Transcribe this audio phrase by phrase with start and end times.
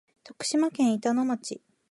[0.23, 1.61] 徳島県板野町